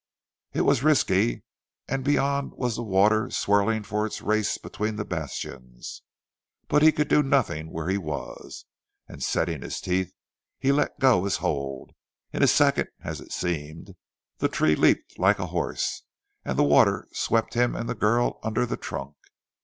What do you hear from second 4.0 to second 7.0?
its race between the bastions. But he